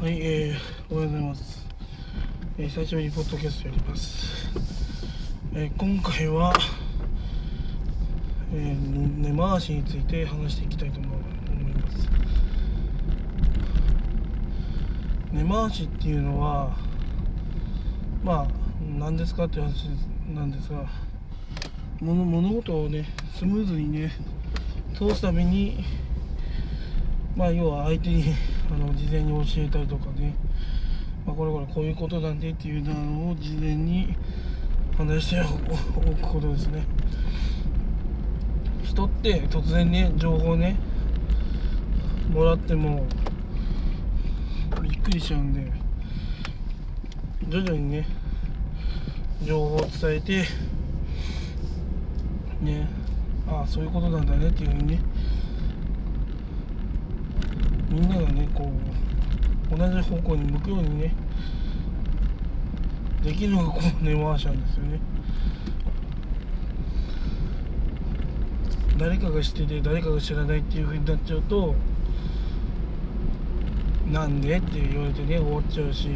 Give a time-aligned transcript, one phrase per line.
[0.00, 1.66] はい、えー、おはようございます。
[2.56, 4.48] えー、久しぶりにポッドキャストやります。
[5.52, 6.54] えー、今回は、
[8.54, 12.08] えー、根回しについて話していきたいと思います。
[15.32, 16.76] 根回しっていうのは、
[18.22, 18.48] まあ、
[19.00, 19.88] 何ですかっていう話
[20.32, 20.86] なんですが、
[22.00, 23.04] 物物事をね、
[23.36, 24.12] スムーズにね、
[24.94, 25.82] 通すために、
[27.34, 28.32] まあ、要は相手に
[28.70, 30.34] あの事前に教えたりとかね、
[31.26, 34.16] まあ、これこれこういうことなんでっていうのを事前に
[34.96, 36.84] 話してお くことですね。
[38.82, 40.76] 人って突然ね情報ね
[42.30, 43.06] もらっても
[44.82, 45.70] びっくりしちゃうんで
[47.48, 48.06] 徐々にね
[49.42, 50.44] 情報を伝えて
[52.60, 52.88] ね
[53.46, 55.00] ああそういうことなんだねっていうふうにね
[57.88, 58.70] みんながねこ
[59.72, 61.14] う同じ方向に向くようにね
[63.22, 65.00] できるのがこう根回しなんですよね。
[68.96, 71.74] 誰かが知ってて誰かが知らないっていう風になっちゃうと
[74.10, 74.56] なんで？
[74.56, 76.08] って言われてね終わっちゃうし。
[76.08, 76.10] う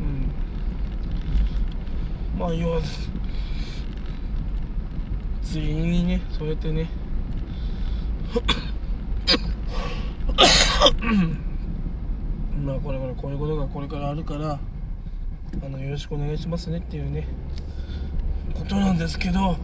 [0.00, 0.30] ん。
[2.38, 2.80] まあ要は
[5.42, 6.88] ついにねそうやってね
[12.64, 14.58] まあこれからこういうことがこれからあるから
[15.64, 17.26] あのよろしくお願いしますねっていうね
[18.54, 19.56] ことなんですけど。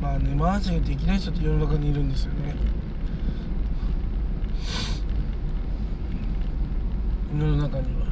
[0.00, 2.54] まあ根回しができない人って世の中にいるんですよね。
[7.36, 8.06] 世の中には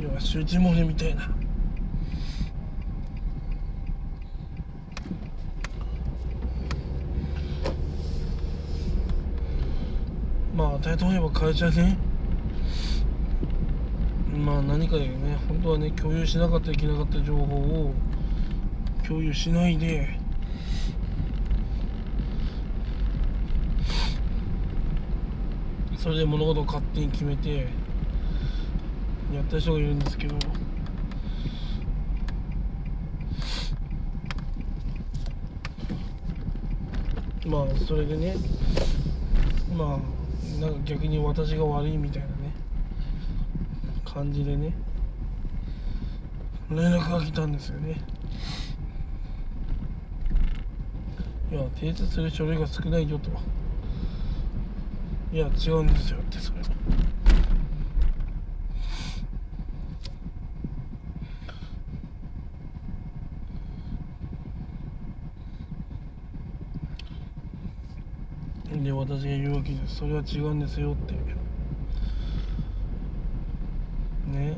[0.00, 1.30] 要は周知漏れみたいな。
[10.84, 11.96] まあ例えば会社で
[14.36, 17.94] まあ何かでね本当はね共有しなかったいけなかった情報を
[19.06, 20.20] 共有しないで
[25.96, 27.66] それで物事を勝手に決めて
[29.32, 30.36] やった人がいるんですけど。
[37.46, 38.34] まあそれでね
[39.76, 40.23] まあ
[40.60, 42.34] なんか逆に私が悪いみたいなね。
[44.04, 44.72] 感じでね。
[46.70, 48.00] 連絡が来たんですよね。
[51.50, 53.30] いや提出する書類が少ないよと。
[55.32, 56.64] いや違うんですよってそれは
[68.84, 71.12] で私が言うわけですそれは違うんですよって。
[74.30, 74.56] ね。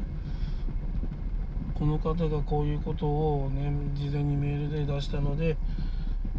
[1.75, 5.57] この方がこういうことをね事前にメールで出したので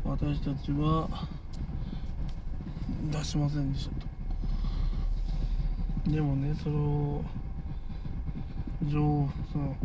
[0.06, 1.10] 私たちは
[3.12, 3.96] 出しませんでした
[6.06, 6.12] と。
[6.12, 7.22] でもねそれを
[8.86, 9.76] 情その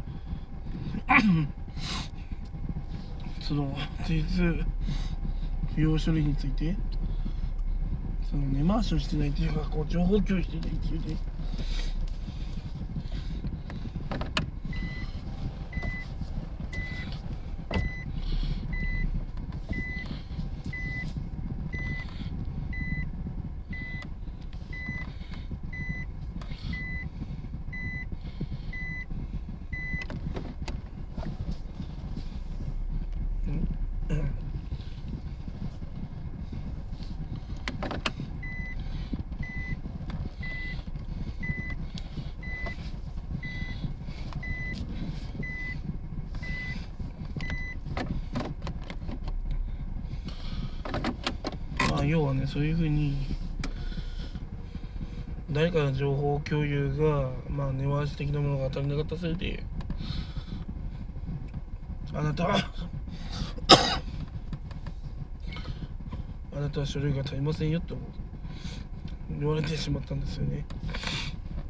[3.40, 4.64] その 事実
[5.74, 6.76] 不要処理について
[8.32, 11.16] その根回しをしてないっていうかこう情報共有してないっていうね
[51.91, 53.16] ま要はねそういうふうに
[55.50, 59.62] 誰かの情報共有がまあ根回し的なものが当たりなかったせいで
[62.14, 62.56] あなたは
[66.54, 67.96] あなたは書類が足りませんよと
[69.38, 70.64] 言われてしまったんですよね。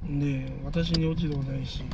[0.09, 1.85] で私に落ち度もないし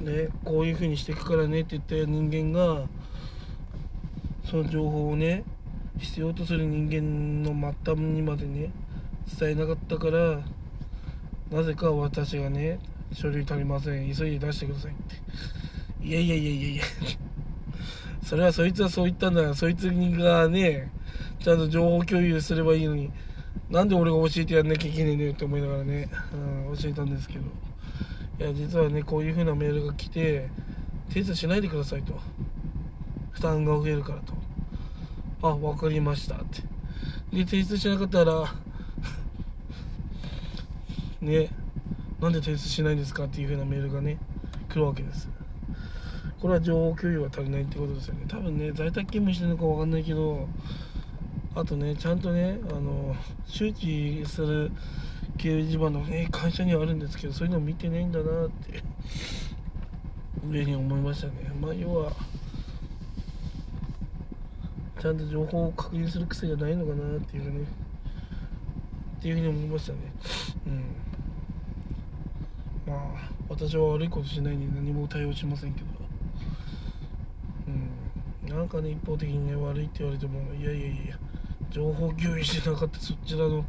[0.00, 2.86] ねこういうふうにしていくからねって言った人間が
[4.44, 5.44] その情報をね
[5.98, 8.70] 必要とする人間の末端にまでね
[9.38, 10.40] 伝えなかったから
[11.50, 12.78] なぜか私がね
[13.12, 16.04] 書類足りません急いで出してくださいって。
[16.04, 16.84] いやいやいやいやいや。
[18.22, 20.90] それはそいつはそう言ったんだからそいつがね
[21.40, 23.10] ちゃんと情報共有すればいいのに
[23.70, 26.08] なんで俺が教えてやんなきゃいけないんだよって思いながらね、
[26.68, 27.44] うん、教えたんですけど。
[28.40, 30.48] いや実はねこういう風なメールが来て
[31.08, 32.18] 提出しないでくださいと。
[33.34, 34.32] 負担が増えるからと。
[35.42, 36.62] あ分かりましたって。
[37.36, 38.54] で提出しなかったら
[41.20, 41.50] ね
[42.20, 44.16] なんで提出しないんですかっていう風なメールがね
[44.70, 45.28] 来るわけです。
[46.40, 48.24] これは情報共有が足りないってことですよね。
[48.28, 50.48] 多分ね在宅勤務してるのか分かんないけど
[51.54, 53.14] あとねちゃんとねあの
[53.46, 54.70] 周知する
[55.36, 58.82] 掲示板のね会社にはあるんですけどそういうの見てないんだなって
[60.48, 61.32] 上に思いましたね。
[61.60, 62.12] まあ要は
[65.04, 67.66] ちゃんと情報を確認する癖がないのかなっていうね。
[69.18, 69.98] っていうふうに思いましたね。
[70.66, 70.82] うん。
[72.90, 75.86] まあ私は悪いことしないんで何も対応しませんけど。
[77.68, 77.72] う
[78.50, 78.56] ん。
[78.56, 81.18] なんかね一方的にね悪いって言われてもいやいやいや
[81.70, 83.62] 情報共有してなかったそちらの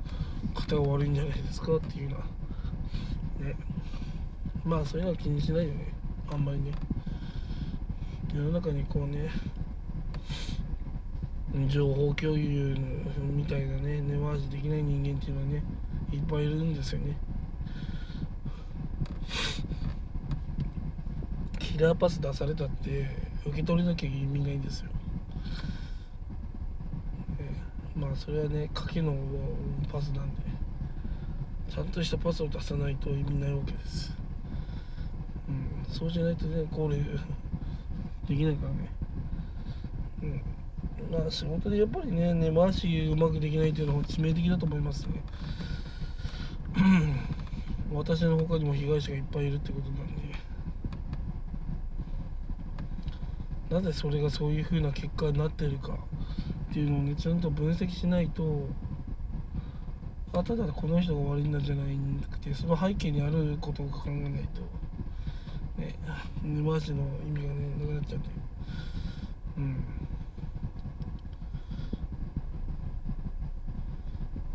[0.54, 2.18] 方が悪いんじゃないですかっていうよ
[3.42, 3.58] うなね。
[4.64, 5.94] まあそういうのは気にしないよね。
[6.32, 6.72] あんまりね。
[8.34, 9.30] 世の中にこうね
[11.70, 12.76] 情報共有
[13.22, 15.64] みたいなね根回しできない人間っていうのはね
[16.12, 17.18] いっぱいいるんですよね。
[21.60, 23.10] キラーパス出されたって
[23.46, 24.90] 受け取れなきゃ意味ないんですよ。
[27.96, 29.16] まあそれはね賭けの
[29.92, 30.42] パスなんで
[31.70, 34.14] ちゃんとしたパスを出さないと意味ないわけです、
[35.48, 36.98] うん、そうじゃないとねこれ
[38.28, 38.90] できないからね。
[40.24, 40.42] うん。
[41.12, 45.24] まあ仕事でやっぱりね根回しうまくできないっていうのは致命的だと思いますね。
[47.94, 50.56] 私の他にも被害者がいっぱいいるってことなんで。
[53.70, 55.94] なぜそれがそういうふうな結果になってるか
[56.70, 58.70] っていうのをねちゃんと分析しないと
[60.34, 61.98] あただこの人が悪いんだじゃない
[62.30, 64.62] くてその背景にあることを考えないと
[65.82, 65.96] ね
[66.44, 68.30] 根回しの意味がねなくなっちゃうんで。
[69.58, 70.05] うん。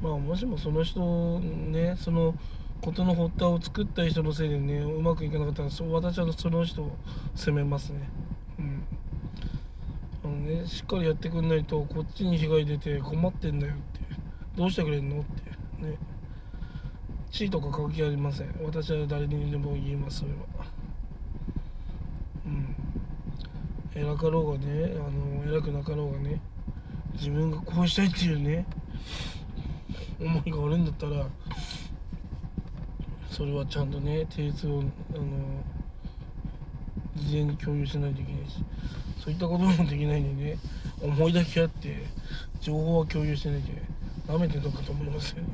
[0.03, 2.35] まあもしもその人ねその
[2.81, 6.97] ことの発端を作った人のせいでねうまくいかなかったらそう私はその人を
[7.35, 8.09] 責めますね。
[8.59, 8.83] うん。
[10.25, 14.01] あのねしっかりやってくんないとこっちに被害出て困ってんだよって
[14.57, 15.99] どうしてくれんのってね。
[17.31, 18.55] 地位とか関係ありません。
[18.65, 20.39] 私は誰にでも言いますそれは。
[22.47, 22.75] うん。
[23.95, 26.41] 偉かろうがねあの偉くなかろうがね
[27.13, 28.65] 自分がこうしたいっていうね
[30.21, 31.27] 思いがあるんだったら
[33.31, 34.83] それはちゃんとね提出をあ
[35.17, 35.25] の
[37.17, 38.59] 事前に共有しないといけないし
[39.23, 40.59] そういったこともできないんでね
[41.01, 41.97] 思いだけあって
[42.61, 45.49] 情報は共有してなきゃなめてるのかと思いますよね。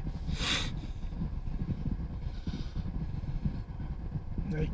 [4.52, 4.70] はい。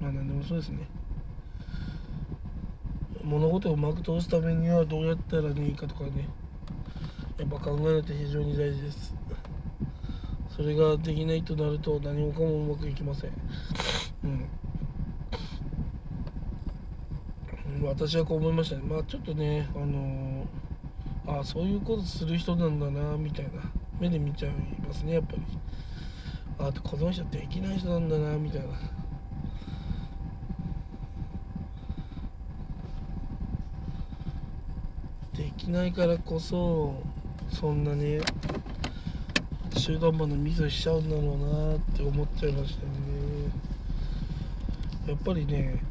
[0.00, 0.86] まあ何でもそうですね。
[3.24, 6.28] 物事をうまく通すためにはどうやったらいいかとかね。
[7.38, 9.14] やっぱ考えないと非常に大事です。
[10.50, 13.30] それができないとなると何もかもうまくいきません。
[14.24, 14.44] うん。
[17.86, 18.82] 私はこう思いましたね。
[18.82, 23.70] まあちょっとねあのー、あそういうことする人なんだなみたいな。
[24.00, 24.52] 目で見ちゃい
[24.86, 25.42] ますねやっぱり。
[26.58, 28.68] あとこの人できない人なんだなみたいな。
[35.36, 36.94] できないからこそ
[37.50, 38.20] そんなに
[39.76, 41.24] 集団までミスしちゃうんだろう
[41.70, 42.98] なって思っちゃいましたよね。
[45.08, 45.82] やっぱりね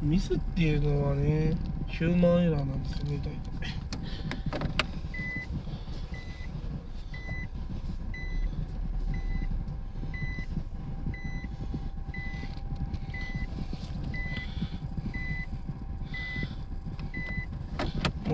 [0.00, 1.56] ミスっていうのはね
[1.88, 3.93] ヒューマンエラーなんですよね大体。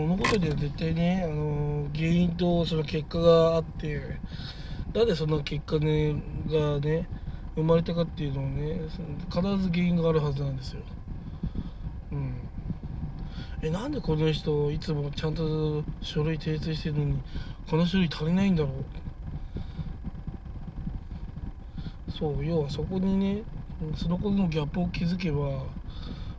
[0.06, 4.00] 物事には絶対ね、あの原因とその結果があって
[4.94, 6.14] なんでその結果、ね、
[6.48, 7.08] がね
[7.54, 8.80] 生まれたかっていうのをね
[9.28, 10.82] 必ず原因があるはずなんですよ。
[12.12, 12.34] うん
[13.62, 17.18] えなんでこの人いつもちゃんと書類提出してるのに
[17.68, 18.72] この書類足りないんだろう？
[22.10, 23.42] そう要はそこにね
[23.96, 25.64] そのことのギャップを気づけば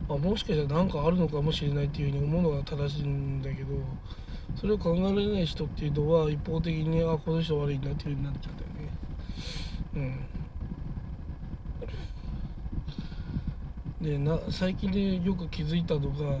[0.08, 3.68] あもしかしたら何かあるのかもしれないっていうふうに思うのが正しいんだけど
[4.56, 10.18] それを考えられない人っていうのは一方的にあこの人悪いんだっていうふうになっちゃうんだよね。
[14.02, 14.08] うん。
[14.08, 16.38] でな最近でよく気づいたのが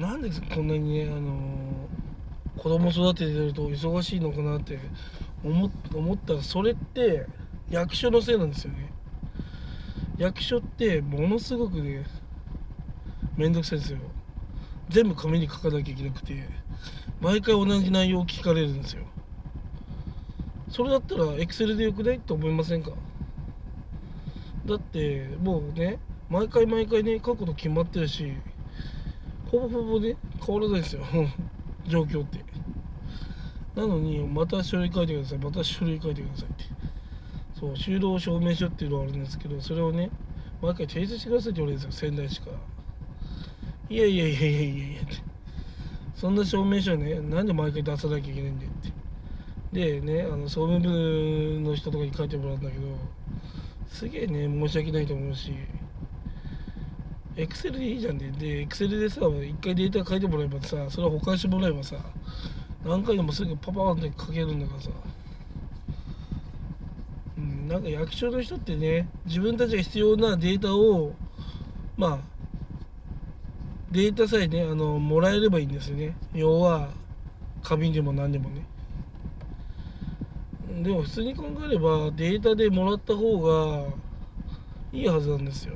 [0.00, 1.36] なんでこんなにね、あの、
[2.56, 4.78] 子供育ててると忙しいのかなって
[5.44, 7.26] 思思ったらそれって
[7.70, 8.90] 役所のせいなんですよね。
[10.16, 12.04] 役所ってものすごくね
[13.40, 13.98] 面倒くさいですよ。
[14.90, 16.46] 全部紙に書かなきゃいけなくて
[17.20, 19.04] 毎回同じ内容を聞かれるんですよ。
[20.68, 22.20] それだったらエクセルでよくない？
[22.20, 22.90] と思いませんか？
[24.66, 28.32] だってもうね毎回毎回ね書くこと決まってるし
[29.50, 31.02] ほぼほぼね変わらないですよ。
[31.88, 32.44] 状況って。
[33.74, 35.38] なのにまた書類書いてください。
[35.38, 36.64] また書類書いてくださいって。
[37.58, 40.10] そう就労証明書っていうのがあるんですけどそれをね
[40.62, 42.08] 毎回提出してくださいって言われるんですよ。
[42.08, 42.56] 仙台市から。
[43.90, 45.02] いやいやいやいやいやいや。
[45.02, 45.16] って
[46.14, 48.70] そんな証明書ねなんで毎回出さなきゃいけないんだよ
[49.72, 50.00] って。
[50.00, 52.86] でねあの総務部の人とかに書いてもらうんだけど
[53.88, 55.52] すげえね申し訳ないと思うし。
[57.36, 58.30] エクセルでいいじゃんね。
[58.38, 61.96] でエクセルでさ一回データ書いてもらえばさそれは保管してもらえばさ
[62.84, 64.90] 何回でもすぐパパーンって書けるんだからさ。
[67.38, 71.14] うんなんか役所の人ってね自分たちが必要なデータを
[71.96, 72.39] まあ
[73.90, 76.16] データさえねあのもらえればいいんですよね。
[76.32, 76.90] 要は
[77.62, 78.64] 花瓶でも何でもね。
[80.82, 83.88] でも普通に考えればデータでもらった方が
[84.92, 85.74] いいはずなんですよ。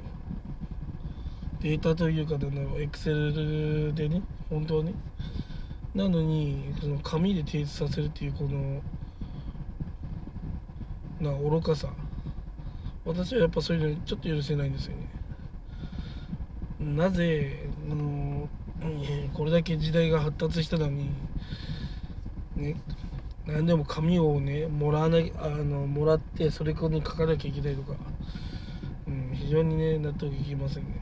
[1.61, 4.95] データというかなんだろうエクセルでね本当はね。
[5.95, 8.81] なのにその紙で提出させるっていうこの
[11.21, 11.89] な愚かさ。
[13.05, 15.14] 私はやっぱそういうのちょっと許せないんですよね。
[16.85, 18.49] なぜあの
[19.33, 21.09] これだけ時代が発達したのに
[22.57, 22.77] ね
[23.47, 27.95] 何でも紙をねもらわなあのもらってそれこに書かなきゃいけないとか、
[29.09, 31.01] うん、非常にね納得いきませんね。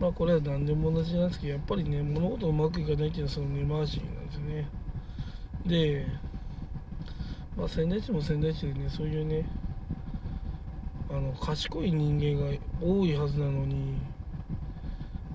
[0.00, 4.68] まあこれは何でも同じなんですけどやっぱりね物事うまくいかないっていうのはその根回しなんですね。
[5.66, 6.06] で
[7.56, 9.44] まあ仙台市も仙台市でねそういうね
[11.12, 13.94] あの賢い人間が多いはずなのに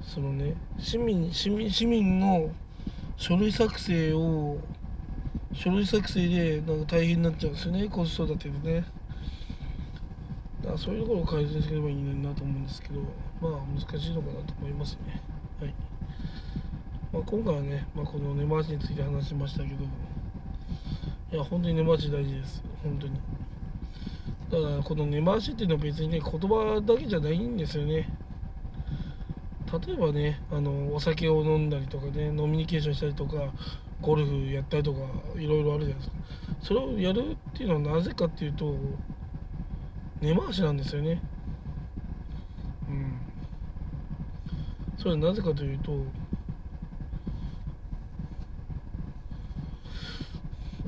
[0.01, 2.49] そのね市民市民市民の
[3.15, 4.57] 書類作成を
[5.53, 8.85] 書類作成でなんか大変になっちゃうんですよね子育てでね
[10.61, 13.01] だからそういうところを改善すればいいのになと思うんですけど
[13.39, 15.21] まあ難しいのかなと思いますね。
[15.61, 15.73] はい
[17.13, 19.85] まあ、今回はね、まあ、この根回しについて話しましたけど、
[21.31, 22.61] いや、本当に根回し大事です。
[22.83, 23.13] 本当に。
[24.51, 28.09] だから、この根回しっていうのは別にね、言葉だけじゃないんですよね。
[29.85, 33.51] 例えばね、あの、お酒を飲んだりとかね、ノミニケーションしたりとか、
[34.01, 34.99] ゴルフやったりとか、
[35.37, 36.15] いろいろあるじゃないですか。
[36.61, 38.75] それをやるっていうのはなぜかっていうと、
[40.21, 41.21] 根回しなんですよね
[42.89, 43.19] うん。
[44.97, 45.91] それはなぜかというと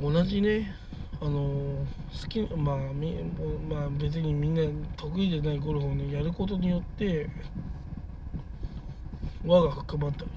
[0.01, 0.73] 同じね
[1.21, 1.85] あの
[2.21, 3.13] 好きまあみ
[3.69, 4.61] まあ別にみんな
[4.95, 7.29] 得意でないゴルフをねやることによって
[9.45, 10.31] 輪が深まったり。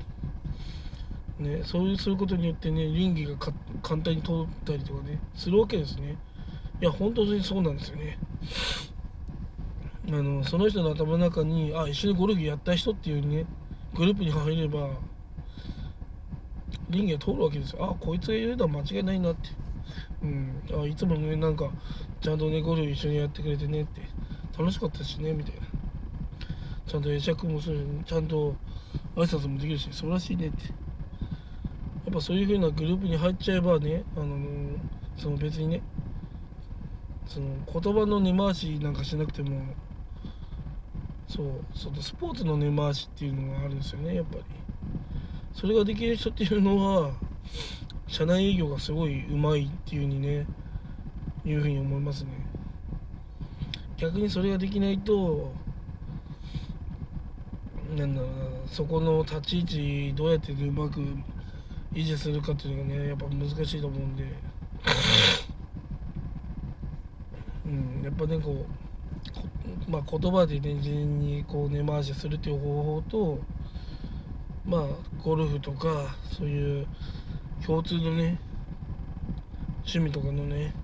[1.42, 3.36] ねそういうすることによってね倫理が
[3.82, 4.34] 簡単に通っ
[4.64, 6.16] たりとかねするわけですね。
[6.80, 8.18] いや本当にそうなんですよね。
[10.08, 13.46] あのその人の頭の中にあ一緒にゴルフやった人っていうね
[13.94, 14.90] グループに入れば
[16.90, 17.84] 倫理が通るわけですよ。
[17.84, 19.61] あこいつが言うのは間違いないなって。
[20.22, 20.62] うん。
[20.82, 21.70] あいつもねなんか
[22.20, 24.00] ちゃんとねゴルフ一緒にやってくれてねって。
[24.58, 25.60] 楽しかったしねみたいな。
[26.86, 28.54] ちゃんと会釈もするしちゃんと
[29.16, 30.64] 挨拶もできるし素晴らしいねって。
[32.04, 34.36] やっぱそういう風なグループに入っちゃえばねあの
[35.16, 35.82] その別にね
[37.26, 39.62] その言葉の根回しなんかしなくても
[41.28, 44.44] そうそのスポーツの根回しっていうのがあるんですよねやっぱり。
[45.54, 47.12] それができる人っていうのは
[48.12, 50.46] 社内営業がすごいうまいっていうふうにね
[51.46, 52.30] いうふうに思いますね。
[53.96, 55.50] 逆にそれができないと
[57.96, 61.00] なんだろうなそこの立ち位置どうやってうまく
[61.94, 64.24] 維持するかっていうのがねやっぱ難しいと思うんで。
[67.64, 68.66] うんやっぱねこ
[69.88, 73.38] うまあ、言葉でね事前にこう根回しするっていう方法と
[74.66, 74.86] まあ
[75.24, 76.86] ゴルフとかそういう
[77.66, 78.38] 共通のね
[79.78, 80.74] 趣味とかのね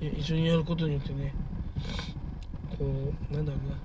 [0.00, 1.34] 一緒にやることによってね
[2.78, 3.76] こうなんだろうな。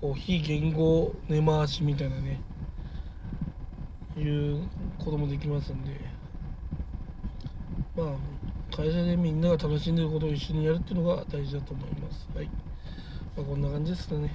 [0.00, 2.40] こう非言語根回しみたいなね
[4.16, 4.66] いう
[4.98, 6.00] こともできますんで。
[7.96, 8.40] まあ
[8.74, 12.26] 会社でみんなが楽しんでることを一緒にやるっていうのが大事だと思います。
[12.34, 12.46] はい、
[13.36, 14.32] まあ、こんな感じですかね。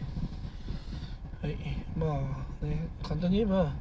[1.46, 1.58] はい。
[1.96, 3.78] まあね簡単に言えば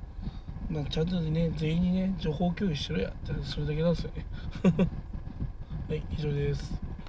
[0.69, 4.27] まあ、ちゃんとね全員にね情報共有しろやってそれだけなんですよね。
[5.89, 6.84] はい以上です。